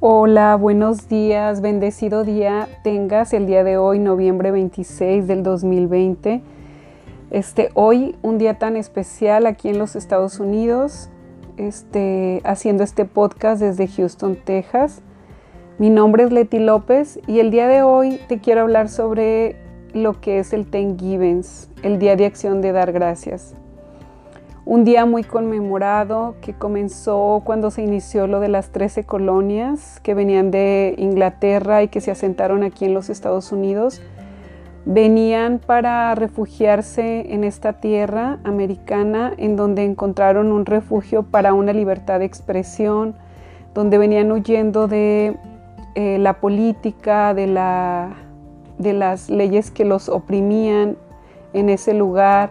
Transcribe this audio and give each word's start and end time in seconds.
Hola, 0.00 0.56
buenos 0.56 1.08
días, 1.08 1.62
bendecido 1.62 2.22
día 2.22 2.68
tengas 2.84 3.32
el 3.32 3.46
día 3.46 3.64
de 3.64 3.78
hoy, 3.78 3.98
noviembre 3.98 4.50
26 4.50 5.26
del 5.26 5.42
2020. 5.42 6.42
Este, 7.30 7.70
hoy 7.72 8.14
un 8.20 8.36
día 8.36 8.58
tan 8.58 8.76
especial 8.76 9.46
aquí 9.46 9.70
en 9.70 9.78
los 9.78 9.96
Estados 9.96 10.38
Unidos, 10.38 11.08
este, 11.56 12.42
haciendo 12.44 12.84
este 12.84 13.06
podcast 13.06 13.62
desde 13.62 13.88
Houston, 13.88 14.36
Texas. 14.36 15.00
Mi 15.78 15.88
nombre 15.88 16.24
es 16.24 16.30
Leti 16.30 16.58
López 16.58 17.18
y 17.26 17.40
el 17.40 17.50
día 17.50 17.66
de 17.66 17.80
hoy 17.80 18.20
te 18.28 18.38
quiero 18.38 18.60
hablar 18.60 18.90
sobre 18.90 19.56
lo 19.94 20.20
que 20.20 20.40
es 20.40 20.52
el 20.52 20.66
Thanksgiving, 20.66 21.42
el 21.82 21.98
Día 21.98 22.16
de 22.16 22.26
Acción 22.26 22.60
de 22.60 22.72
Dar 22.72 22.92
Gracias 22.92 23.56
un 24.66 24.82
día 24.82 25.06
muy 25.06 25.22
conmemorado 25.22 26.34
que 26.40 26.52
comenzó 26.52 27.40
cuando 27.44 27.70
se 27.70 27.82
inició 27.82 28.26
lo 28.26 28.40
de 28.40 28.48
las 28.48 28.70
13 28.70 29.04
colonias 29.04 30.00
que 30.02 30.12
venían 30.12 30.50
de 30.50 30.96
Inglaterra 30.98 31.84
y 31.84 31.88
que 31.88 32.00
se 32.00 32.10
asentaron 32.10 32.64
aquí 32.64 32.84
en 32.84 32.92
los 32.92 33.08
Estados 33.08 33.52
Unidos. 33.52 34.02
Venían 34.84 35.60
para 35.60 36.12
refugiarse 36.16 37.32
en 37.32 37.44
esta 37.44 37.74
tierra 37.74 38.40
americana 38.42 39.32
en 39.36 39.54
donde 39.54 39.84
encontraron 39.84 40.50
un 40.50 40.66
refugio 40.66 41.22
para 41.22 41.54
una 41.54 41.72
libertad 41.72 42.18
de 42.18 42.24
expresión, 42.24 43.14
donde 43.72 43.98
venían 43.98 44.32
huyendo 44.32 44.88
de 44.88 45.36
eh, 45.94 46.18
la 46.18 46.40
política, 46.40 47.34
de, 47.34 47.46
de 48.78 48.92
las 48.92 49.30
leyes 49.30 49.70
que 49.70 49.84
los 49.84 50.08
oprimían 50.08 50.96
en 51.52 51.68
ese 51.68 51.94
lugar 51.94 52.50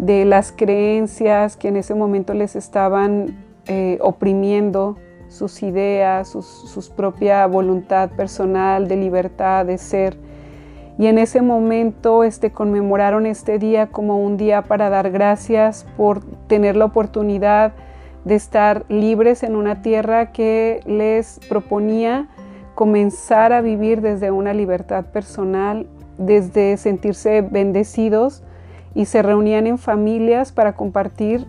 de 0.00 0.24
las 0.24 0.50
creencias 0.50 1.58
que 1.58 1.68
en 1.68 1.76
ese 1.76 1.94
momento 1.94 2.32
les 2.32 2.56
estaban 2.56 3.36
eh, 3.66 3.98
oprimiendo 4.00 4.96
sus 5.28 5.62
ideas, 5.62 6.28
su 6.28 6.94
propia 6.96 7.46
voluntad 7.46 8.08
personal 8.10 8.88
de 8.88 8.96
libertad, 8.96 9.66
de 9.66 9.76
ser. 9.76 10.16
Y 10.98 11.06
en 11.06 11.18
ese 11.18 11.42
momento 11.42 12.24
este, 12.24 12.50
conmemoraron 12.50 13.26
este 13.26 13.58
día 13.58 13.88
como 13.88 14.18
un 14.18 14.38
día 14.38 14.62
para 14.62 14.88
dar 14.88 15.10
gracias 15.10 15.86
por 15.98 16.24
tener 16.46 16.76
la 16.76 16.86
oportunidad 16.86 17.72
de 18.24 18.36
estar 18.36 18.86
libres 18.88 19.42
en 19.42 19.54
una 19.54 19.82
tierra 19.82 20.32
que 20.32 20.80
les 20.86 21.40
proponía 21.48 22.28
comenzar 22.74 23.52
a 23.52 23.60
vivir 23.60 24.00
desde 24.00 24.30
una 24.30 24.54
libertad 24.54 25.04
personal, 25.06 25.86
desde 26.16 26.78
sentirse 26.78 27.42
bendecidos 27.42 28.42
y 28.94 29.04
se 29.04 29.22
reunían 29.22 29.66
en 29.66 29.78
familias 29.78 30.52
para 30.52 30.74
compartir 30.74 31.46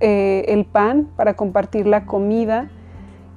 eh, 0.00 0.44
el 0.48 0.64
pan, 0.64 1.08
para 1.16 1.34
compartir 1.34 1.86
la 1.86 2.06
comida. 2.06 2.70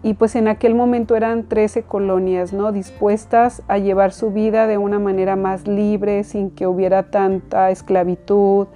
Y 0.03 0.14
pues 0.14 0.36
en 0.36 0.47
aquel 0.47 0.75
momento 0.75 1.16
eran 1.16 1.48
13 1.48 1.83
colonias, 1.83 2.53
¿no? 2.53 2.72
Dispuestas 2.72 3.64
a 3.67 3.78
llevar 3.78 4.14
su 4.14 4.31
vida 4.31 4.67
de 4.67 4.78
una 4.78 5.00
manera 5.00 5.36
más 5.36 5.67
libre, 5.67 6.23
sin 6.23 6.52
que 6.52 6.67
hubiera 6.67 7.09
tanta 7.09 7.72
esclavitud, 7.72 8.67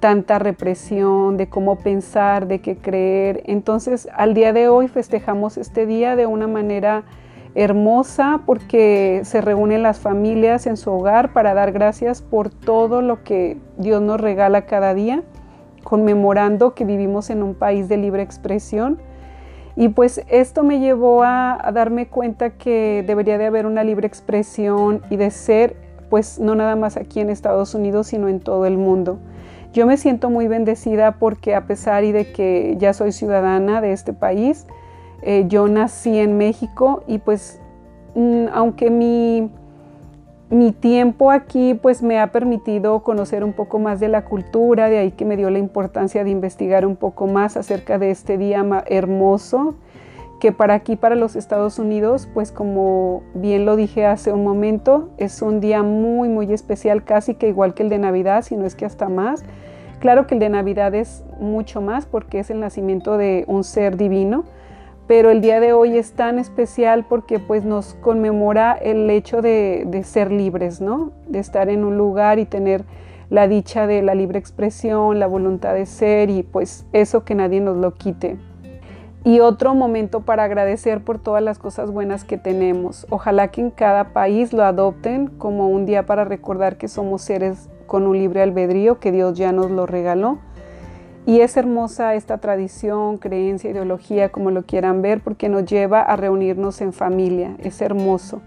tanta 0.00 0.38
represión, 0.38 1.36
de 1.36 1.48
cómo 1.48 1.76
pensar, 1.76 2.48
de 2.48 2.60
qué 2.60 2.76
creer. 2.76 3.42
Entonces, 3.46 4.08
al 4.14 4.34
día 4.34 4.52
de 4.52 4.68
hoy 4.68 4.88
festejamos 4.88 5.56
este 5.56 5.86
día 5.86 6.16
de 6.16 6.26
una 6.26 6.46
manera 6.48 7.04
hermosa 7.54 8.42
porque 8.46 9.22
se 9.24 9.40
reúnen 9.40 9.82
las 9.82 9.98
familias 9.98 10.66
en 10.66 10.76
su 10.76 10.90
hogar 10.90 11.32
para 11.32 11.54
dar 11.54 11.72
gracias 11.72 12.22
por 12.22 12.50
todo 12.50 13.02
lo 13.02 13.24
que 13.24 13.58
Dios 13.76 14.02
nos 14.02 14.20
regala 14.20 14.66
cada 14.66 14.94
día, 14.94 15.22
conmemorando 15.82 16.74
que 16.74 16.84
vivimos 16.84 17.30
en 17.30 17.42
un 17.42 17.54
país 17.54 17.88
de 17.88 17.96
libre 17.96 18.22
expresión. 18.22 18.98
Y 19.76 19.90
pues 19.90 20.24
esto 20.28 20.64
me 20.64 20.80
llevó 20.80 21.22
a, 21.22 21.70
darme 21.72 22.08
cuenta 22.08 22.50
que 22.50 23.04
debería 23.06 23.38
de 23.38 23.46
haber 23.46 23.64
una 23.64 23.84
libre 23.84 24.08
expresión 24.08 25.02
y 25.08 25.16
de 25.16 25.30
ser, 25.30 25.76
pues 26.10 26.40
no 26.40 26.56
nada 26.56 26.74
más 26.74 26.96
aquí 26.96 27.20
en 27.20 27.30
Estados 27.30 27.74
Unidos, 27.76 28.08
sino 28.08 28.28
en 28.28 28.40
todo 28.40 28.66
el 28.66 28.76
mundo. 28.76 29.20
Yo 29.72 29.86
me 29.86 29.96
siento 29.96 30.30
muy 30.30 30.48
bendecida 30.48 31.12
porque 31.12 31.54
a 31.54 31.66
pesar 31.66 32.02
de 32.02 32.32
que 32.32 32.74
ya 32.78 32.92
soy 32.92 33.12
ciudadana 33.12 33.80
de 33.80 33.92
este 33.92 34.12
país, 34.12 34.66
eh, 35.22 35.44
yo 35.48 35.68
nací 35.68 36.18
en 36.18 36.36
México 36.36 37.02
y 37.06 37.18
pues 37.18 37.60
mm, 38.14 38.46
aunque 38.52 38.90
mi, 38.90 39.50
mi 40.50 40.72
tiempo 40.72 41.30
aquí 41.30 41.74
pues 41.74 42.02
me 42.02 42.18
ha 42.18 42.32
permitido 42.32 43.02
conocer 43.02 43.44
un 43.44 43.52
poco 43.52 43.78
más 43.78 44.00
de 44.00 44.08
la 44.08 44.24
cultura, 44.24 44.88
de 44.88 44.98
ahí 44.98 45.10
que 45.12 45.24
me 45.24 45.36
dio 45.36 45.50
la 45.50 45.58
importancia 45.58 46.24
de 46.24 46.30
investigar 46.30 46.86
un 46.86 46.96
poco 46.96 47.26
más 47.26 47.56
acerca 47.56 47.98
de 47.98 48.10
este 48.10 48.38
día 48.38 48.64
hermoso 48.86 49.74
que 50.38 50.52
para 50.52 50.74
aquí, 50.74 50.96
para 50.96 51.16
los 51.16 51.36
Estados 51.36 51.78
Unidos, 51.78 52.28
pues 52.32 52.52
como 52.52 53.22
bien 53.34 53.64
lo 53.64 53.76
dije 53.76 54.06
hace 54.06 54.32
un 54.32 54.44
momento, 54.44 55.10
es 55.18 55.42
un 55.42 55.60
día 55.60 55.82
muy, 55.82 56.28
muy 56.28 56.52
especial, 56.52 57.04
casi 57.04 57.34
que 57.34 57.48
igual 57.48 57.74
que 57.74 57.82
el 57.82 57.88
de 57.88 57.98
Navidad, 57.98 58.42
si 58.42 58.56
no 58.56 58.64
es 58.64 58.74
que 58.74 58.84
hasta 58.84 59.08
más. 59.08 59.42
Claro 59.98 60.26
que 60.28 60.34
el 60.34 60.40
de 60.40 60.48
Navidad 60.48 60.94
es 60.94 61.24
mucho 61.40 61.80
más 61.80 62.06
porque 62.06 62.38
es 62.38 62.50
el 62.50 62.60
nacimiento 62.60 63.18
de 63.18 63.44
un 63.48 63.64
ser 63.64 63.96
divino, 63.96 64.44
pero 65.08 65.30
el 65.30 65.40
día 65.40 65.58
de 65.58 65.72
hoy 65.72 65.96
es 65.96 66.12
tan 66.12 66.38
especial 66.38 67.06
porque 67.08 67.38
pues 67.38 67.64
nos 67.64 67.94
conmemora 67.94 68.74
el 68.74 69.08
hecho 69.08 69.40
de, 69.40 70.02
ser 70.04 70.30
libres, 70.30 70.82
¿no? 70.82 71.12
De 71.26 71.38
estar 71.38 71.70
en 71.70 71.84
un 71.84 71.96
lugar 71.96 72.38
y 72.38 72.44
tener 72.44 72.84
la 73.30 73.48
dicha 73.48 73.86
de 73.86 74.02
la 74.02 74.14
libre 74.14 74.38
expresión, 74.38 75.18
la 75.18 75.26
voluntad 75.26 75.72
de 75.72 75.86
ser 75.86 76.28
y 76.28 76.42
pues 76.42 76.86
eso 76.92 77.24
que 77.24 77.34
nadie 77.34 77.62
nos 77.62 77.78
lo 77.78 77.94
quite. 77.94 78.36
Y 79.24 79.40
otro 79.40 79.74
momento 79.74 80.20
para 80.20 80.44
agradecer 80.44 81.02
por 81.02 81.18
todas 81.18 81.42
las 81.42 81.58
cosas 81.58 81.90
buenas 81.90 82.24
que 82.24 82.36
tenemos. 82.36 83.06
Ojalá 83.08 83.48
que 83.48 83.62
en 83.62 83.70
cada 83.70 84.12
país 84.12 84.52
lo 84.52 84.62
adopten 84.62 85.26
como 85.26 85.68
un 85.68 85.86
día 85.86 86.04
para 86.04 86.24
recordar 86.24 86.76
que 86.76 86.86
somos 86.86 87.22
seres 87.22 87.70
con 87.86 88.06
un 88.06 88.18
libre 88.18 88.42
albedrío, 88.42 89.00
que 89.00 89.10
Dios 89.10 89.38
ya 89.38 89.52
nos 89.52 89.70
lo 89.70 89.86
regaló 89.86 90.38
y 91.28 91.42
es 91.42 91.58
hermosa 91.58 92.14
esta 92.14 92.38
tradición, 92.38 93.18
creencia, 93.18 93.68
ideología, 93.68 94.30
como 94.30 94.50
lo 94.50 94.62
quieran 94.62 95.02
ver, 95.02 95.20
porque 95.20 95.50
nos 95.50 95.66
lleva 95.66 96.00
a 96.00 96.16
reunirnos 96.16 96.80
en 96.80 96.94
familia. 96.94 97.54
Es 97.58 97.82
hermoso. 97.82 98.40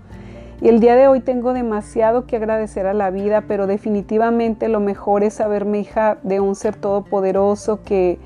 Y 0.62 0.68
el 0.68 0.80
día 0.80 0.96
de 0.96 1.08
hoy 1.08 1.19
tengo 1.19 1.53
demasiado 1.53 2.25
que 2.25 2.38
agradecer 2.38 2.88
a 2.88 2.96
la 2.96 3.12
vida, 3.12 3.42
pero 3.42 3.68
definitivamente 3.68 4.68
lo 4.68 4.80
mejor 4.80 5.24
es 5.24 5.36
saberme 5.36 5.81
hija 5.81 6.18
de 6.24 6.40
un 6.40 6.56
ser 6.56 6.75
todopoderoso 6.75 7.84
que, 7.84 8.18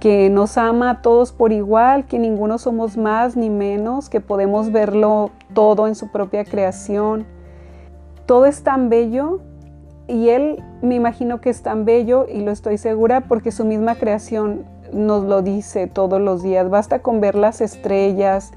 que 0.00 0.28
nos 0.28 0.58
ama 0.58 0.90
a 0.90 1.00
todos 1.00 1.30
por 1.30 1.52
igual, 1.52 2.04
que 2.06 2.18
ninguno 2.18 2.58
somos 2.58 2.96
más 2.96 3.36
ni 3.36 3.48
menos, 3.48 4.10
que 4.10 4.20
podemos 4.20 4.72
verlo 4.72 5.30
todo 5.52 5.86
en 5.86 5.94
su 5.94 6.10
propia 6.10 6.44
creación. 6.44 7.26
Todo 8.26 8.46
es 8.46 8.64
tan 8.64 8.88
bello 8.88 9.38
y 10.06 10.28
él 10.28 10.62
me 10.82 10.94
imagino 10.94 11.40
que 11.40 11.50
es 11.50 11.62
tan 11.62 11.84
bello 11.84 12.26
y 12.28 12.40
lo 12.42 12.50
estoy 12.50 12.78
segura 12.78 13.22
porque 13.22 13.50
su 13.50 13.64
misma 13.64 13.94
creación 13.94 14.64
nos 14.92 15.24
lo 15.24 15.42
dice 15.42 15.86
todos 15.86 16.20
los 16.20 16.42
días. 16.42 16.68
Basta 16.68 17.00
con 17.00 17.20
ver 17.20 17.34
las 17.34 17.60
estrellas, 17.60 18.52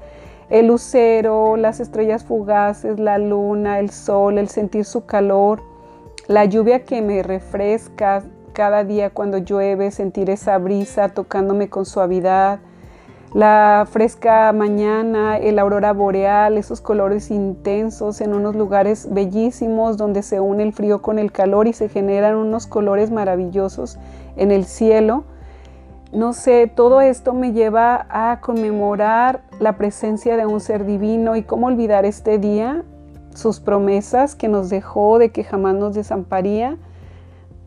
el 0.50 0.66
lucero, 0.66 1.56
las 1.56 1.80
estrellas 1.80 2.24
fugaces, 2.24 3.00
la 3.00 3.18
luna, 3.18 3.78
el 3.78 3.90
sol, 3.90 4.38
el 4.38 4.48
sentir 4.48 4.84
su 4.84 5.06
calor, 5.06 5.62
la 6.26 6.44
lluvia 6.44 6.84
que 6.84 7.00
me 7.00 7.22
refresca 7.22 8.22
cada 8.52 8.84
día 8.84 9.10
cuando 9.10 9.38
llueve, 9.38 9.90
sentir 9.90 10.30
esa 10.30 10.58
brisa 10.58 11.08
tocándome 11.08 11.68
con 11.68 11.86
suavidad, 11.86 12.60
la 13.34 13.86
fresca 13.90 14.52
mañana, 14.52 15.36
el 15.36 15.58
aurora 15.58 15.92
boreal, 15.92 16.56
esos 16.56 16.80
colores 16.80 17.30
intensos 17.30 18.22
en 18.22 18.32
unos 18.32 18.56
lugares 18.56 19.08
bellísimos 19.10 19.98
donde 19.98 20.22
se 20.22 20.40
une 20.40 20.62
el 20.62 20.72
frío 20.72 21.02
con 21.02 21.18
el 21.18 21.30
calor 21.30 21.68
y 21.68 21.74
se 21.74 21.90
generan 21.90 22.36
unos 22.36 22.66
colores 22.66 23.10
maravillosos 23.10 23.98
en 24.36 24.50
el 24.50 24.64
cielo. 24.64 25.24
No 26.10 26.32
sé, 26.32 26.72
todo 26.74 27.02
esto 27.02 27.34
me 27.34 27.52
lleva 27.52 28.06
a 28.08 28.40
conmemorar 28.40 29.42
la 29.60 29.76
presencia 29.76 30.38
de 30.38 30.46
un 30.46 30.60
ser 30.60 30.86
divino 30.86 31.36
y 31.36 31.42
cómo 31.42 31.66
olvidar 31.66 32.06
este 32.06 32.38
día, 32.38 32.82
sus 33.34 33.60
promesas 33.60 34.34
que 34.34 34.48
nos 34.48 34.70
dejó 34.70 35.18
de 35.18 35.32
que 35.32 35.44
jamás 35.44 35.74
nos 35.74 35.94
desamparía 35.94 36.78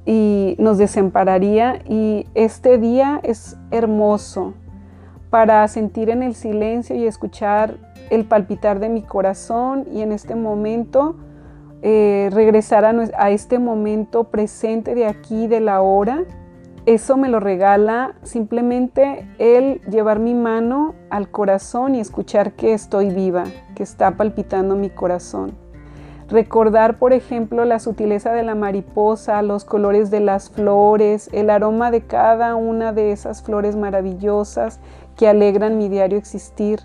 y 0.07 0.55
nos 0.57 0.79
desampararía 0.79 1.83
y 1.87 2.25
este 2.33 2.79
día 2.79 3.19
es 3.21 3.57
hermoso 3.69 4.55
para 5.31 5.65
sentir 5.69 6.09
en 6.09 6.21
el 6.21 6.35
silencio 6.35 6.95
y 6.95 7.07
escuchar 7.07 7.77
el 8.11 8.25
palpitar 8.25 8.79
de 8.79 8.89
mi 8.89 9.01
corazón 9.01 9.87
y 9.91 10.01
en 10.01 10.11
este 10.11 10.35
momento 10.35 11.15
eh, 11.81 12.29
regresar 12.33 12.83
a, 12.85 12.93
a 13.17 13.31
este 13.31 13.57
momento 13.57 14.25
presente 14.25 14.93
de 14.93 15.07
aquí, 15.07 15.47
de 15.47 15.61
la 15.61 15.81
hora. 15.81 16.25
Eso 16.85 17.15
me 17.15 17.29
lo 17.29 17.39
regala 17.39 18.15
simplemente 18.23 19.25
el 19.39 19.81
llevar 19.89 20.19
mi 20.19 20.33
mano 20.33 20.95
al 21.09 21.31
corazón 21.31 21.95
y 21.95 22.01
escuchar 22.01 22.53
que 22.53 22.73
estoy 22.73 23.09
viva, 23.09 23.45
que 23.73 23.83
está 23.83 24.17
palpitando 24.17 24.75
mi 24.75 24.89
corazón. 24.89 25.53
Recordar, 26.31 26.97
por 26.97 27.11
ejemplo, 27.11 27.65
la 27.65 27.79
sutileza 27.79 28.31
de 28.31 28.43
la 28.43 28.55
mariposa, 28.55 29.41
los 29.41 29.65
colores 29.65 30.09
de 30.11 30.21
las 30.21 30.49
flores, 30.49 31.29
el 31.33 31.49
aroma 31.49 31.91
de 31.91 32.01
cada 32.01 32.55
una 32.55 32.93
de 32.93 33.11
esas 33.11 33.43
flores 33.43 33.75
maravillosas 33.75 34.79
que 35.15 35.27
alegran 35.27 35.77
mi 35.77 35.89
diario 35.89 36.17
existir. 36.17 36.81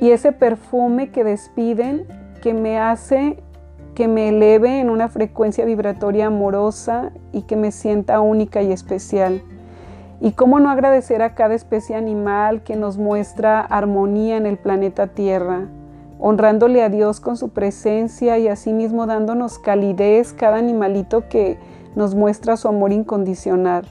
y 0.00 0.10
ese 0.10 0.32
perfume 0.32 1.10
que 1.10 1.24
despiden 1.24 2.06
que 2.42 2.52
me 2.54 2.78
hace 2.78 3.42
que 3.98 4.06
me 4.06 4.28
eleve 4.28 4.78
en 4.78 4.90
una 4.90 5.08
frecuencia 5.08 5.64
vibratoria 5.64 6.26
amorosa 6.26 7.10
y 7.32 7.42
que 7.42 7.56
me 7.56 7.72
sienta 7.72 8.20
única 8.20 8.62
y 8.62 8.70
especial. 8.70 9.42
Y 10.20 10.32
cómo 10.32 10.60
no 10.60 10.70
agradecer 10.70 11.20
a 11.20 11.34
cada 11.34 11.56
especie 11.56 11.96
animal 11.96 12.62
que 12.62 12.76
nos 12.76 12.96
muestra 12.96 13.60
armonía 13.60 14.36
en 14.36 14.46
el 14.46 14.56
planeta 14.56 15.08
Tierra, 15.08 15.66
honrándole 16.20 16.84
a 16.84 16.90
Dios 16.90 17.18
con 17.18 17.36
su 17.36 17.48
presencia 17.48 18.38
y 18.38 18.46
asimismo 18.46 19.06
dándonos 19.06 19.58
calidez 19.58 20.32
cada 20.32 20.58
animalito 20.58 21.28
que 21.28 21.58
nos 21.96 22.14
muestra 22.14 22.56
su 22.56 22.68
amor 22.68 22.92
incondicional. 22.92 23.84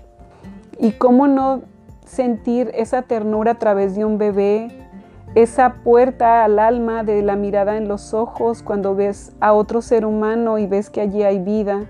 Y 0.79 0.91
cómo 0.93 1.27
no 1.27 1.63
sentir 2.07 2.71
esa 2.73 3.03
ternura 3.03 3.51
a 3.51 3.59
través 3.59 3.95
de 3.95 4.05
un 4.05 4.17
bebé, 4.17 4.69
esa 5.35 5.75
puerta 5.83 6.43
al 6.43 6.57
alma 6.57 7.03
de 7.03 7.21
la 7.21 7.35
mirada 7.35 7.77
en 7.77 7.87
los 7.87 8.13
ojos 8.13 8.63
cuando 8.63 8.95
ves 8.95 9.33
a 9.39 9.53
otro 9.53 9.81
ser 9.81 10.05
humano 10.05 10.57
y 10.57 10.65
ves 10.65 10.89
que 10.89 11.01
allí 11.01 11.23
hay 11.23 11.39
vida, 11.39 11.85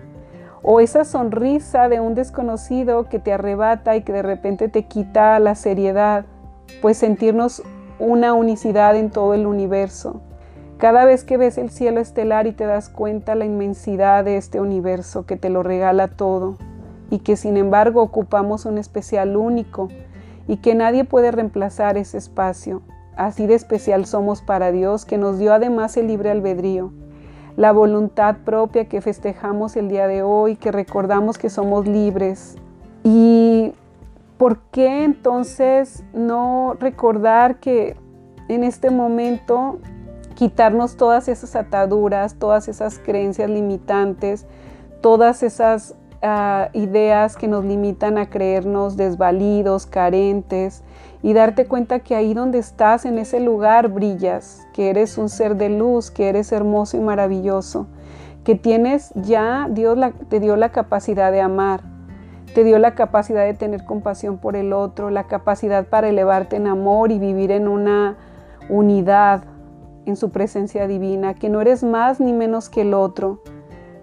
o 0.63 0.79
esa 0.79 1.05
sonrisa 1.05 1.87
de 1.87 1.99
un 1.99 2.15
desconocido 2.15 3.07
que 3.07 3.19
te 3.19 3.31
arrebata 3.31 3.95
y 3.95 4.01
que 4.01 4.11
de 4.11 4.23
repente 4.23 4.67
te 4.67 4.85
quita 4.85 5.39
la 5.39 5.55
seriedad, 5.55 6.25
pues 6.81 6.97
sentirnos 6.97 7.63
una 7.99 8.33
unicidad 8.33 8.95
en 8.95 9.11
todo 9.11 9.33
el 9.33 9.45
universo. 9.45 10.21
Cada 10.77 11.05
vez 11.05 11.23
que 11.23 11.37
ves 11.37 11.57
el 11.57 11.69
cielo 11.69 11.99
estelar 11.99 12.47
y 12.47 12.51
te 12.51 12.65
das 12.65 12.89
cuenta 12.89 13.33
la 13.35 13.45
inmensidad 13.45 14.25
de 14.25 14.37
este 14.37 14.59
universo 14.59 15.25
que 15.25 15.37
te 15.37 15.49
lo 15.49 15.63
regala 15.63 16.07
todo 16.07 16.57
y 17.09 17.19
que 17.19 17.36
sin 17.36 17.57
embargo 17.57 18.01
ocupamos 18.01 18.65
un 18.65 18.77
especial 18.77 19.38
único 19.38 19.89
y 20.48 20.57
que 20.57 20.75
nadie 20.75 21.04
puede 21.04 21.31
reemplazar 21.31 21.98
ese 21.98 22.18
espacio. 22.18 22.81
Así 23.15 23.48
de 23.48 23.56
especial 23.56 24.06
somos 24.06 24.42
para 24.42 24.71
Dios, 24.71 25.06
que 25.06 25.18
nos 25.18 25.39
dio 25.39 25.54
además 25.54 25.98
el 25.98 26.07
libre 26.07 26.31
albedrío, 26.31 26.92
la 27.56 27.71
voluntad 27.71 28.38
propia 28.45 28.88
que 28.88 29.01
festejamos 29.01 29.75
el 29.75 29.89
día 29.89 30.07
de 30.07 30.21
hoy, 30.21 30.56
que 30.56 30.71
recordamos 30.71 31.38
que 31.38 31.50
somos 31.50 31.88
libres. 31.88 32.56
¿Y 33.04 33.74
por 34.38 34.59
qué 34.71 35.04
entonces 35.04 36.04
no 36.13 36.75
recordar 36.80 37.59
que 37.59 37.98
en 38.50 38.63
este 38.63 38.92
momento 38.92 39.80
quitarnos 40.36 40.98
todas 40.98 41.27
esas 41.27 41.56
ataduras, 41.56 42.36
todas 42.36 42.68
esas 42.68 43.00
creencias 43.00 43.50
limitantes, 43.50 44.45
todas 45.01 45.42
esas 45.42 45.95
ideas 46.73 47.35
que 47.35 47.47
nos 47.47 47.63
limitan 47.63 48.17
a 48.17 48.29
creernos 48.29 48.97
desvalidos, 48.97 49.85
carentes, 49.85 50.83
y 51.23 51.33
darte 51.33 51.65
cuenta 51.65 51.99
que 51.99 52.15
ahí 52.15 52.33
donde 52.33 52.59
estás, 52.59 53.05
en 53.05 53.17
ese 53.17 53.39
lugar, 53.39 53.89
brillas, 53.89 54.67
que 54.73 54.89
eres 54.89 55.17
un 55.17 55.29
ser 55.29 55.55
de 55.55 55.69
luz, 55.69 56.11
que 56.11 56.29
eres 56.29 56.51
hermoso 56.51 56.97
y 56.97 56.99
maravilloso, 56.99 57.87
que 58.43 58.55
tienes 58.55 59.11
ya, 59.15 59.67
Dios 59.69 59.97
te 60.29 60.39
dio 60.39 60.55
la 60.55 60.69
capacidad 60.69 61.31
de 61.31 61.41
amar, 61.41 61.81
te 62.53 62.63
dio 62.63 62.79
la 62.79 62.95
capacidad 62.95 63.45
de 63.45 63.53
tener 63.53 63.83
compasión 63.83 64.37
por 64.37 64.55
el 64.55 64.73
otro, 64.73 65.09
la 65.09 65.27
capacidad 65.27 65.85
para 65.85 66.09
elevarte 66.09 66.55
en 66.55 66.67
amor 66.67 67.11
y 67.11 67.19
vivir 67.19 67.51
en 67.51 67.67
una 67.67 68.17
unidad 68.69 69.43
en 70.05 70.15
su 70.15 70.29
presencia 70.29 70.87
divina, 70.87 71.33
que 71.33 71.49
no 71.49 71.59
eres 71.59 71.83
más 71.83 72.19
ni 72.19 72.31
menos 72.31 72.69
que 72.69 72.81
el 72.81 72.93
otro. 72.93 73.41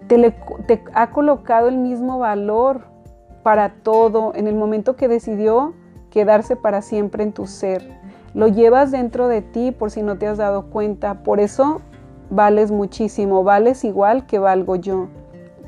Te, 0.08 0.84
ha 0.92 1.10
colocado 1.10 1.68
el 1.68 1.78
mismo 1.78 2.18
valor 2.18 2.82
para 3.42 3.74
todo 3.82 4.32
en 4.34 4.46
el 4.46 4.54
momento 4.54 4.96
que 4.96 5.08
decidió 5.08 5.74
quedarse 6.10 6.56
para 6.56 6.82
siempre 6.82 7.22
en 7.22 7.32
tu 7.32 7.46
ser. 7.46 8.00
Lo 8.34 8.48
llevas 8.48 8.90
dentro 8.90 9.28
de 9.28 9.42
ti 9.42 9.72
por 9.72 9.90
si 9.90 10.02
no 10.02 10.16
te 10.16 10.26
has 10.26 10.38
dado 10.38 10.70
cuenta. 10.70 11.22
Por 11.22 11.40
eso 11.40 11.80
vales 12.30 12.70
muchísimo, 12.70 13.44
vales 13.44 13.84
igual 13.84 14.26
que 14.26 14.38
valgo 14.38 14.76
yo. 14.76 15.08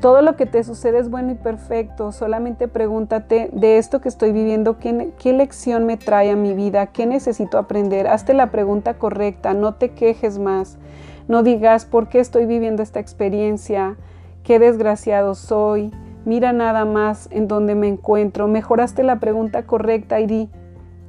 Todo 0.00 0.21
lo 0.21 0.37
que 0.37 0.44
te 0.44 0.62
sucede 0.62 0.99
es 0.99 1.11
bueno 1.11 1.33
y 1.33 1.37
perfecto. 1.37 2.12
Solamente 2.12 2.69
pregúntate 2.69 3.50
de 3.53 3.79
esto 3.79 4.00
que 4.00 4.09
estoy 4.09 4.33
viviendo, 4.33 4.79
¿qué, 4.79 5.12
qué 5.19 5.33
lección 5.33 5.87
me 5.87 5.97
trae 5.97 6.31
a 6.31 6.37
mi 6.37 6.53
vida? 6.53 6.88
¿Qué 6.88 7.06
necesito 7.06 7.56
aprender? 7.56 8.06
Hazte 8.06 8.35
la 8.35 8.50
pregunta 8.50 8.94
correcta, 8.94 9.55
no 9.55 9.75
te 9.75 9.91
quejes 9.91 10.38
más. 10.38 10.77
No 11.29 11.43
digas, 11.43 11.87
¿por 11.87 12.09
qué 12.09 12.21
estoy 12.21 12.47
viviendo 12.47 12.83
esta 12.83 13.00
experiencia? 13.00 13.97
¿Qué 14.46 14.60
desgraciado 14.60 15.34
soy? 15.34 15.90
Mira 16.25 16.52
nada 16.52 16.84
más 16.84 17.28
en 17.32 17.48
donde 17.48 17.75
me 17.75 17.88
encuentro. 17.88 18.46
Mejoraste 18.46 19.02
la 19.02 19.19
pregunta 19.19 19.66
correcta 19.66 20.20
y 20.20 20.26
di, 20.28 20.48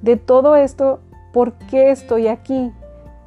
de 0.01 0.15
todo 0.15 0.55
esto, 0.55 1.01
¿por 1.33 1.53
qué 1.69 1.91
estoy 1.91 2.29
aquí? 2.29 2.71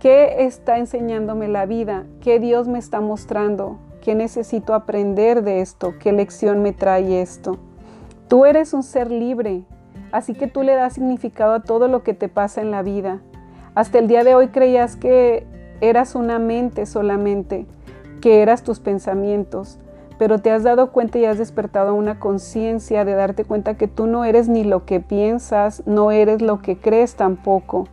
¿Qué 0.00 0.46
está 0.46 0.78
enseñándome 0.78 1.46
la 1.46 1.64
vida? 1.64 2.06
¿Qué 2.20 2.40
Dios 2.40 2.66
me 2.66 2.80
está 2.80 3.00
mostrando? 3.00 3.78
¿Qué 4.00 4.16
necesito 4.16 4.74
aprender 4.74 5.44
de 5.44 5.60
esto? 5.60 5.94
¿Qué 6.00 6.10
lección 6.10 6.60
me 6.60 6.72
trae 6.72 7.22
esto? 7.22 7.58
Tú 8.26 8.46
eres 8.46 8.74
un 8.74 8.82
ser 8.82 9.12
libre, 9.12 9.62
así 10.10 10.34
que 10.34 10.48
tú 10.48 10.64
le 10.64 10.74
das 10.74 10.94
significado 10.94 11.52
a 11.52 11.62
todo 11.62 11.86
lo 11.86 12.02
que 12.02 12.14
te 12.14 12.28
pasa 12.28 12.60
en 12.60 12.72
la 12.72 12.82
vida. 12.82 13.20
Hasta 13.76 14.00
el 14.00 14.08
día 14.08 14.24
de 14.24 14.34
hoy 14.34 14.48
creías 14.48 14.96
que 14.96 15.46
eras 15.80 16.16
una 16.16 16.40
mente 16.40 16.84
solamente, 16.84 17.68
que 18.20 18.42
eras 18.42 18.64
tus 18.64 18.80
pensamientos, 18.80 19.78
pero 20.20 20.38
te 20.38 20.50
has 20.50 20.62
dado 20.62 20.92
cuenta 20.92 21.18
y 21.18 21.24
has 21.24 21.38
despertado 21.38 21.94
una 21.94 22.20
conciencia 22.20 23.06
de 23.06 23.14
darte 23.14 23.46
cuenta 23.46 23.78
que 23.78 23.88
tú 23.88 24.06
no 24.06 24.26
eres 24.26 24.50
ni 24.50 24.64
lo 24.64 24.84
que 24.84 25.00
piensas, 25.00 25.82
no 25.86 26.10
eres 26.10 26.42
lo 26.42 26.60
que 26.60 26.76
crees 26.76 27.14
tampoco, 27.14 27.88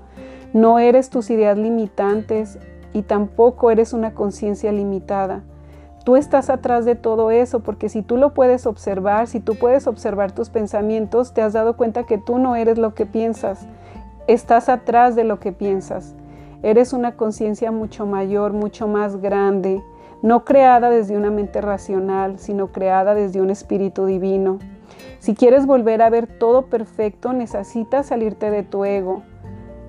no 0.51 0.77
eres 0.77 1.09
tus 1.09 1.29
ideas 1.29 1.57
limitantes 1.57 2.59
y 2.91 3.03
tampoco 3.03 3.71
eres 3.71 3.93
una 3.93 4.13
conciencia 4.13 4.73
limitada. 4.73 5.43
Tú 6.03 6.17
estás 6.17 6.49
atrás 6.49 6.83
de 6.83 6.95
todo 6.95 7.31
eso 7.31 7.61
porque 7.61 7.87
si 7.87 8.01
tú 8.01 8.17
lo 8.17 8.33
puedes 8.33 8.65
observar, 8.65 9.27
si 9.27 9.39
tú 9.39 9.55
puedes 9.55 9.87
observar 9.87 10.33
tus 10.33 10.49
pensamientos, 10.49 11.33
te 11.33 11.41
has 11.41 11.53
dado 11.53 11.77
cuenta 11.77 12.03
que 12.03 12.17
tú 12.17 12.39
no 12.39 12.57
eres 12.57 12.77
lo 12.77 12.93
que 12.93 13.05
piensas, 13.05 13.65
estás 14.27 14.67
atrás 14.67 15.15
de 15.15 15.23
lo 15.23 15.39
que 15.39 15.53
piensas. 15.53 16.13
Eres 16.61 16.91
una 16.91 17.15
conciencia 17.15 17.71
mucho 17.71 18.05
mayor, 18.05 18.51
mucho 18.51 18.89
más 18.89 19.21
grande, 19.21 19.81
no 20.21 20.45
creada 20.45 20.89
desde 20.89 21.15
una 21.15 21.31
mente 21.31 21.61
racional, 21.61 22.39
sino 22.39 22.71
creada 22.71 23.13
desde 23.13 23.41
un 23.41 23.49
espíritu 23.49 24.05
divino. 24.05 24.59
Si 25.19 25.35
quieres 25.35 25.65
volver 25.65 26.01
a 26.01 26.09
ver 26.09 26.27
todo 26.27 26.67
perfecto, 26.67 27.33
necesitas 27.33 28.07
salirte 28.07 28.49
de 28.49 28.63
tu 28.63 28.85
ego 28.85 29.23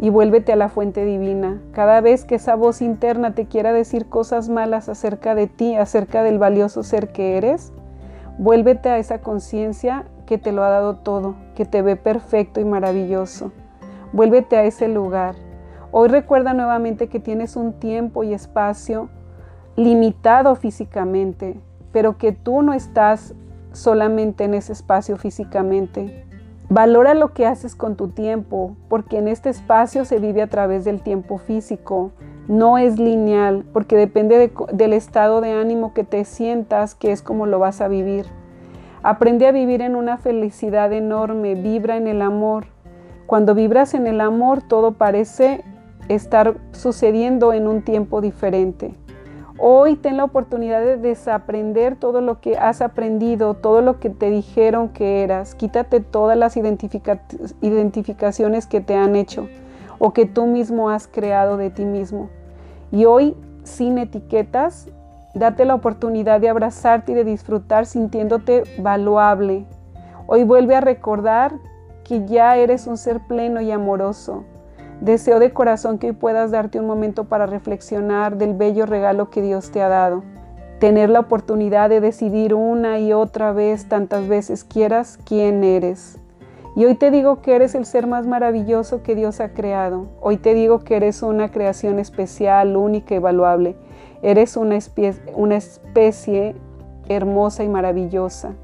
y 0.00 0.10
vuélvete 0.10 0.52
a 0.52 0.56
la 0.56 0.68
fuente 0.68 1.04
divina. 1.04 1.60
Cada 1.72 2.00
vez 2.00 2.24
que 2.24 2.36
esa 2.36 2.54
voz 2.54 2.82
interna 2.82 3.34
te 3.34 3.46
quiera 3.46 3.72
decir 3.72 4.08
cosas 4.08 4.48
malas 4.48 4.88
acerca 4.88 5.34
de 5.34 5.46
ti, 5.46 5.76
acerca 5.76 6.22
del 6.22 6.38
valioso 6.38 6.82
ser 6.82 7.12
que 7.12 7.36
eres, 7.36 7.72
vuélvete 8.38 8.88
a 8.88 8.98
esa 8.98 9.20
conciencia 9.20 10.04
que 10.26 10.38
te 10.38 10.52
lo 10.52 10.62
ha 10.62 10.70
dado 10.70 10.96
todo, 10.96 11.36
que 11.54 11.64
te 11.64 11.82
ve 11.82 11.96
perfecto 11.96 12.60
y 12.60 12.64
maravilloso. 12.64 13.52
Vuélvete 14.12 14.56
a 14.56 14.64
ese 14.64 14.88
lugar. 14.88 15.34
Hoy 15.90 16.08
recuerda 16.08 16.52
nuevamente 16.52 17.08
que 17.08 17.18
tienes 17.18 17.56
un 17.56 17.72
tiempo 17.72 18.24
y 18.24 18.34
espacio 18.34 19.08
limitado 19.78 20.56
físicamente, 20.56 21.60
pero 21.92 22.18
que 22.18 22.32
tú 22.32 22.62
no 22.62 22.72
estás 22.72 23.36
solamente 23.70 24.42
en 24.42 24.54
ese 24.54 24.72
espacio 24.72 25.16
físicamente. 25.16 26.24
Valora 26.68 27.14
lo 27.14 27.32
que 27.32 27.46
haces 27.46 27.76
con 27.76 27.94
tu 27.94 28.08
tiempo, 28.08 28.76
porque 28.88 29.18
en 29.18 29.28
este 29.28 29.50
espacio 29.50 30.04
se 30.04 30.18
vive 30.18 30.42
a 30.42 30.48
través 30.48 30.84
del 30.84 31.00
tiempo 31.00 31.38
físico. 31.38 32.10
No 32.48 32.76
es 32.76 32.98
lineal, 32.98 33.64
porque 33.72 33.96
depende 33.96 34.50
del 34.72 34.92
estado 34.92 35.40
de 35.40 35.52
ánimo 35.52 35.94
que 35.94 36.02
te 36.02 36.24
sientas, 36.24 36.96
que 36.96 37.12
es 37.12 37.22
como 37.22 37.46
lo 37.46 37.60
vas 37.60 37.80
a 37.80 37.86
vivir. 37.86 38.26
Aprende 39.04 39.46
a 39.46 39.52
vivir 39.52 39.80
en 39.80 39.94
una 39.94 40.16
felicidad 40.18 40.92
enorme, 40.92 41.54
vibra 41.54 41.96
en 41.96 42.08
el 42.08 42.20
amor. 42.20 42.66
Cuando 43.26 43.54
vibras 43.54 43.94
en 43.94 44.08
el 44.08 44.20
amor, 44.20 44.60
todo 44.60 44.94
parece 44.94 45.62
estar 46.08 46.56
sucediendo 46.72 47.52
en 47.52 47.68
un 47.68 47.82
tiempo 47.82 48.20
diferente. 48.20 48.96
Hoy 49.60 49.96
ten 49.96 50.16
la 50.16 50.22
oportunidad 50.22 50.80
de 50.80 50.96
desaprender 50.96 51.96
todo 51.96 52.20
lo 52.20 52.40
que 52.40 52.56
has 52.56 52.80
aprendido, 52.80 53.54
todo 53.54 53.82
lo 53.82 53.98
que 53.98 54.08
te 54.08 54.30
dijeron 54.30 54.90
que 54.90 55.24
eras. 55.24 55.56
Quítate 55.56 55.98
todas 55.98 56.38
las 56.38 56.56
identificaciones 56.56 58.68
que 58.68 58.80
te 58.80 58.94
han 58.94 59.16
hecho 59.16 59.48
o 59.98 60.12
que 60.12 60.26
tú 60.26 60.46
mismo 60.46 60.90
has 60.90 61.08
creado 61.08 61.56
de 61.56 61.70
ti 61.70 61.84
mismo. 61.84 62.30
Y 62.92 63.04
hoy, 63.04 63.36
sin 63.64 63.98
etiquetas, 63.98 64.90
date 65.34 65.64
la 65.64 65.74
oportunidad 65.74 66.40
de 66.40 66.50
abrazarte 66.50 67.10
y 67.10 67.16
de 67.16 67.24
disfrutar 67.24 67.86
sintiéndote 67.86 68.62
valuable. 68.78 69.66
Hoy 70.28 70.44
vuelve 70.44 70.76
a 70.76 70.80
recordar 70.80 71.54
que 72.04 72.24
ya 72.26 72.56
eres 72.56 72.86
un 72.86 72.96
ser 72.96 73.18
pleno 73.26 73.60
y 73.60 73.72
amoroso 73.72 74.44
Deseo 75.00 75.38
de 75.38 75.52
corazón 75.52 75.98
que 75.98 76.08
hoy 76.08 76.12
puedas 76.12 76.50
darte 76.50 76.80
un 76.80 76.86
momento 76.86 77.24
para 77.24 77.46
reflexionar 77.46 78.36
del 78.36 78.54
bello 78.54 78.84
regalo 78.84 79.30
que 79.30 79.42
Dios 79.42 79.70
te 79.70 79.80
ha 79.80 79.88
dado. 79.88 80.24
Tener 80.80 81.08
la 81.08 81.20
oportunidad 81.20 81.88
de 81.88 82.00
decidir 82.00 82.52
una 82.52 82.98
y 82.98 83.12
otra 83.12 83.52
vez, 83.52 83.88
tantas 83.88 84.26
veces 84.26 84.64
quieras, 84.64 85.18
quién 85.24 85.62
eres. 85.62 86.18
Y 86.74 86.84
hoy 86.84 86.96
te 86.96 87.12
digo 87.12 87.42
que 87.42 87.54
eres 87.54 87.76
el 87.76 87.84
ser 87.86 88.08
más 88.08 88.26
maravilloso 88.26 89.04
que 89.04 89.14
Dios 89.14 89.40
ha 89.40 89.50
creado. 89.50 90.08
Hoy 90.20 90.36
te 90.36 90.54
digo 90.54 90.80
que 90.80 90.96
eres 90.96 91.22
una 91.22 91.50
creación 91.50 92.00
especial, 92.00 92.76
única 92.76 93.14
y 93.14 93.18
valuable. 93.18 93.76
Eres 94.22 94.56
una 94.56 94.76
especie, 94.76 95.22
una 95.34 95.56
especie 95.56 96.56
hermosa 97.08 97.62
y 97.62 97.68
maravillosa. 97.68 98.54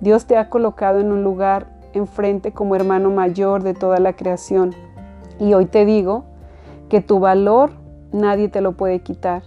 Dios 0.00 0.26
te 0.26 0.36
ha 0.36 0.50
colocado 0.50 1.00
en 1.00 1.12
un 1.12 1.24
lugar 1.24 1.66
enfrente 1.94 2.52
como 2.52 2.76
hermano 2.76 3.10
mayor 3.10 3.62
de 3.62 3.72
toda 3.72 3.98
la 4.00 4.12
creación. 4.12 4.74
Y 5.38 5.54
hoy 5.54 5.66
te 5.66 5.84
digo 5.84 6.24
que 6.88 7.00
tu 7.00 7.20
valor 7.20 7.70
nadie 8.12 8.48
te 8.48 8.60
lo 8.60 8.72
puede 8.72 9.00
quitar. 9.00 9.42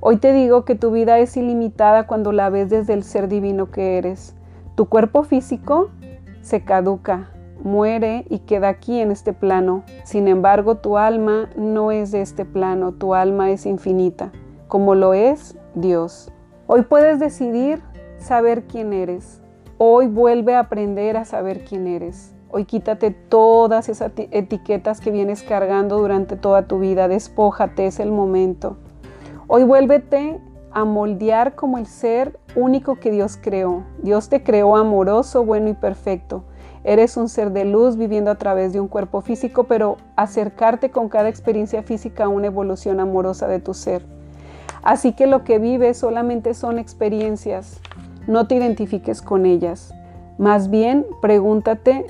Hoy 0.00 0.16
te 0.16 0.32
digo 0.32 0.64
que 0.64 0.74
tu 0.74 0.90
vida 0.90 1.18
es 1.18 1.36
ilimitada 1.36 2.06
cuando 2.06 2.32
la 2.32 2.48
ves 2.48 2.70
desde 2.70 2.94
el 2.94 3.02
ser 3.02 3.28
divino 3.28 3.70
que 3.70 3.98
eres. 3.98 4.34
Tu 4.74 4.86
cuerpo 4.86 5.24
físico 5.24 5.90
se 6.40 6.62
caduca, 6.62 7.30
muere 7.62 8.24
y 8.30 8.40
queda 8.40 8.68
aquí 8.68 8.98
en 8.98 9.10
este 9.10 9.32
plano. 9.32 9.84
Sin 10.04 10.26
embargo, 10.26 10.76
tu 10.76 10.96
alma 10.96 11.50
no 11.56 11.92
es 11.92 12.12
de 12.12 12.22
este 12.22 12.44
plano, 12.44 12.92
tu 12.92 13.14
alma 13.14 13.50
es 13.50 13.66
infinita, 13.66 14.32
como 14.68 14.94
lo 14.94 15.12
es 15.12 15.58
Dios. 15.74 16.32
Hoy 16.66 16.82
puedes 16.82 17.18
decidir 17.18 17.82
saber 18.18 18.64
quién 18.64 18.92
eres. 18.92 19.42
Hoy 19.76 20.06
vuelve 20.06 20.54
a 20.54 20.60
aprender 20.60 21.16
a 21.16 21.24
saber 21.24 21.64
quién 21.64 21.86
eres. 21.86 22.34
Hoy 22.52 22.64
quítate 22.64 23.12
todas 23.12 23.88
esas 23.88 24.10
etiquetas 24.16 25.00
que 25.00 25.12
vienes 25.12 25.44
cargando 25.44 25.98
durante 25.98 26.34
toda 26.34 26.66
tu 26.66 26.80
vida. 26.80 27.06
Despójate, 27.06 27.86
es 27.86 28.00
el 28.00 28.10
momento. 28.10 28.76
Hoy 29.46 29.62
vuélvete 29.62 30.40
a 30.72 30.84
moldear 30.84 31.54
como 31.54 31.78
el 31.78 31.86
ser 31.86 32.40
único 32.56 32.96
que 32.96 33.12
Dios 33.12 33.38
creó. 33.40 33.84
Dios 34.02 34.28
te 34.28 34.42
creó 34.42 34.76
amoroso, 34.76 35.44
bueno 35.44 35.68
y 35.68 35.74
perfecto. 35.74 36.42
Eres 36.82 37.16
un 37.16 37.28
ser 37.28 37.52
de 37.52 37.64
luz 37.64 37.96
viviendo 37.96 38.32
a 38.32 38.36
través 38.36 38.72
de 38.72 38.80
un 38.80 38.88
cuerpo 38.88 39.20
físico, 39.20 39.64
pero 39.64 39.98
acercarte 40.16 40.90
con 40.90 41.08
cada 41.08 41.28
experiencia 41.28 41.84
física 41.84 42.24
a 42.24 42.28
una 42.28 42.48
evolución 42.48 42.98
amorosa 42.98 43.46
de 43.46 43.60
tu 43.60 43.74
ser. 43.74 44.04
Así 44.82 45.12
que 45.12 45.28
lo 45.28 45.44
que 45.44 45.60
vives 45.60 45.98
solamente 45.98 46.54
son 46.54 46.80
experiencias. 46.80 47.80
No 48.26 48.48
te 48.48 48.56
identifiques 48.56 49.22
con 49.22 49.46
ellas. 49.46 49.94
Más 50.36 50.68
bien, 50.70 51.06
pregúntate 51.20 52.06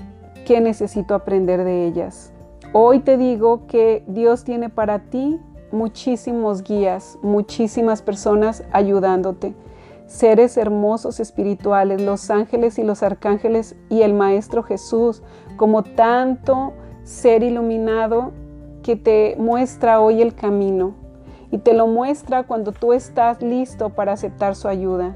qué 0.50 0.60
necesito 0.60 1.14
aprender 1.14 1.62
de 1.62 1.86
ellas. 1.86 2.32
Hoy 2.72 2.98
te 2.98 3.16
digo 3.16 3.68
que 3.68 4.02
Dios 4.08 4.42
tiene 4.42 4.68
para 4.68 4.98
ti 4.98 5.38
muchísimos 5.70 6.64
guías, 6.64 7.20
muchísimas 7.22 8.02
personas 8.02 8.64
ayudándote, 8.72 9.54
seres 10.08 10.56
hermosos 10.56 11.20
espirituales, 11.20 12.02
los 12.02 12.30
ángeles 12.30 12.80
y 12.80 12.82
los 12.82 13.04
arcángeles 13.04 13.76
y 13.90 14.02
el 14.02 14.12
Maestro 14.12 14.64
Jesús, 14.64 15.22
como 15.56 15.84
tanto 15.84 16.72
ser 17.04 17.44
iluminado 17.44 18.32
que 18.82 18.96
te 18.96 19.36
muestra 19.38 20.00
hoy 20.00 20.20
el 20.20 20.34
camino 20.34 20.94
y 21.52 21.58
te 21.58 21.74
lo 21.74 21.86
muestra 21.86 22.42
cuando 22.42 22.72
tú 22.72 22.92
estás 22.92 23.40
listo 23.40 23.90
para 23.90 24.14
aceptar 24.14 24.56
su 24.56 24.66
ayuda. 24.66 25.14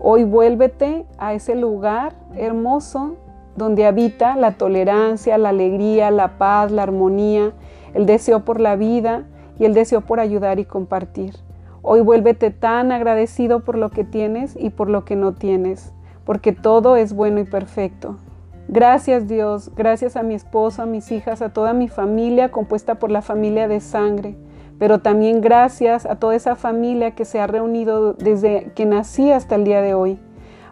Hoy 0.00 0.24
vuélvete 0.24 1.06
a 1.16 1.32
ese 1.32 1.54
lugar 1.54 2.14
hermoso 2.34 3.16
donde 3.56 3.86
habita 3.86 4.36
la 4.36 4.52
tolerancia, 4.52 5.38
la 5.38 5.50
alegría, 5.50 6.10
la 6.10 6.38
paz, 6.38 6.70
la 6.70 6.82
armonía, 6.82 7.52
el 7.94 8.06
deseo 8.06 8.44
por 8.44 8.60
la 8.60 8.76
vida, 8.76 9.24
y 9.58 9.64
el 9.64 9.74
deseo 9.74 10.00
por 10.00 10.20
ayudar 10.20 10.58
y 10.58 10.64
compartir. 10.64 11.34
Hoy 11.82 12.00
vuélvete 12.00 12.50
tan 12.50 12.92
agradecido 12.92 13.60
por 13.60 13.78
lo 13.78 13.90
que 13.90 14.04
tienes 14.04 14.56
y 14.58 14.70
por 14.70 14.90
lo 14.90 15.04
que 15.04 15.16
no 15.16 15.34
tienes, 15.34 15.92
porque 16.24 16.52
todo 16.52 16.96
es 16.96 17.12
bueno 17.12 17.40
y 17.40 17.44
perfecto. 17.44 18.16
Gracias 18.68 19.28
Dios, 19.28 19.70
gracias 19.76 20.16
a 20.16 20.24
mi 20.24 20.34
esposo, 20.34 20.82
a 20.82 20.86
mis 20.86 21.12
hijas, 21.12 21.40
a 21.40 21.52
toda 21.52 21.72
mi 21.72 21.88
familia 21.88 22.50
compuesta 22.50 22.96
por 22.96 23.12
la 23.12 23.22
familia 23.22 23.68
de 23.68 23.80
sangre, 23.80 24.36
pero 24.78 24.98
también 24.98 25.40
gracias 25.40 26.04
a 26.04 26.16
toda 26.16 26.34
esa 26.34 26.56
familia 26.56 27.12
que 27.12 27.24
se 27.24 27.38
ha 27.38 27.46
reunido 27.46 28.14
desde 28.14 28.72
que 28.74 28.84
nací 28.84 29.30
hasta 29.30 29.54
el 29.54 29.64
día 29.64 29.80
de 29.82 29.94
hoy 29.94 30.18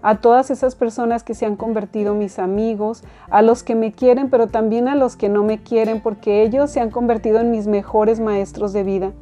a 0.04 0.16
todas 0.16 0.50
esas 0.50 0.76
personas 0.76 1.24
que 1.24 1.32
se 1.32 1.46
han 1.46 1.56
convertido 1.56 2.12
mis 2.12 2.38
amigos, 2.38 3.02
a 3.30 3.40
los 3.40 3.62
que 3.62 3.74
me 3.74 3.92
quieren, 3.92 4.28
pero 4.28 4.48
también 4.48 4.86
a 4.86 4.94
los 4.94 5.16
que 5.16 5.30
no 5.30 5.42
me 5.44 5.62
quieren, 5.62 6.02
porque 6.02 6.42
ellos 6.42 6.70
se 6.70 6.80
han 6.80 6.90
convertido 6.90 7.40
en 7.40 7.50
mis 7.50 7.66
mejores 7.66 8.20
maestros 8.20 8.74
de 8.74 8.84
vida. 8.84 9.12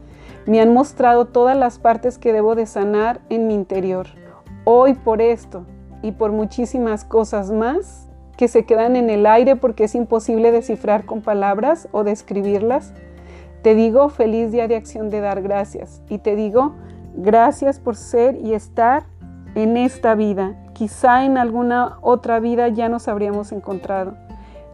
Me 0.44 0.60
han 0.60 0.74
mostrado 0.74 1.26
todas 1.26 1.56
las 1.56 1.78
partes 1.78 2.18
que 2.18 2.32
debo 2.32 2.56
de 2.56 2.66
sanar 2.66 3.20
en 3.28 3.46
mi 3.46 3.54
interior. 3.54 4.08
Hoy 4.64 4.94
por 4.94 5.22
esto 5.22 5.64
y 6.02 6.10
por 6.10 6.32
muchísimas 6.32 7.04
cosas 7.04 7.52
más 7.52 8.08
que 8.36 8.48
se 8.48 8.64
quedan 8.64 8.96
en 8.96 9.08
el 9.08 9.24
aire 9.26 9.54
porque 9.54 9.84
es 9.84 9.94
imposible 9.94 10.50
descifrar 10.50 11.04
con 11.04 11.22
palabras 11.22 11.88
o 11.92 12.02
describirlas, 12.02 12.92
te 13.62 13.76
digo 13.76 14.08
feliz 14.08 14.50
día 14.50 14.66
de 14.66 14.74
acción 14.74 15.10
de 15.10 15.20
dar 15.20 15.42
gracias 15.42 16.02
y 16.08 16.18
te 16.18 16.34
digo 16.34 16.74
gracias 17.14 17.78
por 17.78 17.94
ser 17.94 18.34
y 18.34 18.54
estar 18.54 19.04
en 19.54 19.76
esta 19.76 20.14
vida 20.14 20.56
quizá 20.72 21.24
en 21.24 21.38
alguna 21.38 21.98
otra 22.00 22.40
vida 22.40 22.68
ya 22.68 22.88
nos 22.88 23.08
habríamos 23.08 23.52
encontrado. 23.52 24.14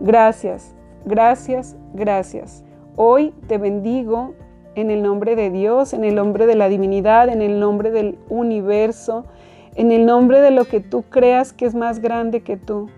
Gracias, 0.01 0.75
gracias, 1.05 1.77
gracias. 1.93 2.65
Hoy 2.97 3.35
te 3.47 3.59
bendigo 3.59 4.35
en 4.75 4.91
el 4.91 5.03
nombre 5.03 5.35
de 5.37 5.51
Dios, 5.51 5.93
en 5.93 6.05
el 6.05 6.15
nombre 6.15 6.47
de 6.47 6.55
la 6.55 6.69
divinidad, 6.69 7.29
en 7.29 7.43
el 7.43 7.59
nombre 7.59 7.91
del 7.91 8.19
universo, 8.29 9.25
en 9.75 9.91
el 9.93 10.07
nombre 10.07 10.41
de 10.41 10.51
lo 10.51 10.65
que 10.65 10.81
tú 10.81 11.03
creas 11.03 11.53
que 11.53 11.67
es 11.67 11.75
más 11.75 12.01
grande 12.01 12.43
que 12.43 12.57
tú. 12.57 12.89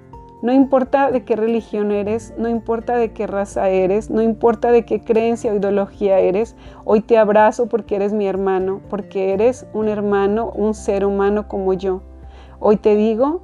No 0.43 0.53
importa 0.55 1.11
de 1.11 1.23
qué 1.23 1.37
religión 1.37 1.93
eres, 1.93 2.33
no 2.39 2.49
importa 2.49 2.97
de 2.97 3.13
qué 3.13 3.27
raza 3.27 3.69
eres, 3.69 4.09
no 4.09 4.23
importa 4.23 4.73
de 4.73 4.87
qué 4.87 5.03
creencia 5.03 5.53
o 5.53 5.57
ideología 5.57 6.19
eres, 6.19 6.57
hoy 6.87 7.03
te 7.03 7.19
abrazo 7.19 7.67
porque 7.67 7.97
eres 7.97 8.15
mi 8.15 8.27
hermano, 8.27 8.81
porque 8.89 9.35
eres 9.35 9.67
un 9.75 9.89
hermano, 9.89 10.51
un 10.55 10.73
ser 10.73 11.05
humano 11.05 11.47
como 11.47 11.75
yo. 11.75 12.01
Hoy 12.59 12.79
te 12.79 12.97
digo, 12.97 13.43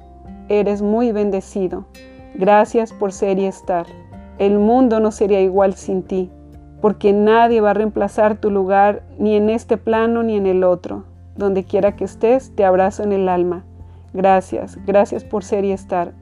eres 0.49 0.81
muy 0.81 1.11
bendecido. 1.11 1.85
Gracias 2.33 2.93
por 2.93 3.11
ser 3.11 3.37
y 3.37 3.45
estar. 3.45 3.85
El 4.39 4.57
mundo 4.57 4.99
no 4.99 5.11
sería 5.11 5.41
igual 5.41 5.75
sin 5.75 6.01
ti, 6.01 6.31
porque 6.81 7.13
nadie 7.13 7.61
va 7.61 7.71
a 7.71 7.75
reemplazar 7.75 8.39
tu 8.39 8.49
lugar 8.49 9.03
ni 9.19 9.35
en 9.35 9.51
este 9.51 9.77
plano 9.77 10.23
ni 10.23 10.35
en 10.35 10.47
el 10.47 10.63
otro. 10.63 11.03
Donde 11.35 11.63
quiera 11.63 11.95
que 11.95 12.05
estés, 12.05 12.55
te 12.55 12.65
abrazo 12.65 13.03
en 13.03 13.11
el 13.11 13.29
alma. 13.29 13.65
Gracias, 14.13 14.79
gracias 14.87 15.23
por 15.23 15.43
ser 15.43 15.63
y 15.63 15.71
estar. 15.71 16.13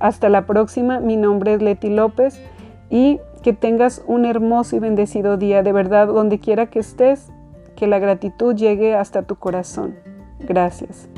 Hasta 0.00 0.28
la 0.28 0.46
próxima, 0.46 0.98
mi 0.98 1.16
nombre 1.16 1.54
es 1.54 1.62
Leti 1.62 1.90
López 1.90 2.42
y 2.88 3.20
que 3.42 3.52
tengas 3.52 4.02
un 4.06 4.24
hermoso 4.24 4.76
y 4.76 4.78
bendecido 4.78 5.36
día. 5.36 5.62
De 5.62 5.72
verdad, 5.72 6.08
donde 6.08 6.40
quiera 6.40 6.66
que 6.66 6.80
estés, 6.80 7.30
que 7.76 7.86
la 7.86 7.98
gratitud 7.98 8.54
llegue 8.54 8.94
hasta 8.96 9.22
tu 9.22 9.36
corazón. 9.36 9.96
Gracias. 10.40 11.08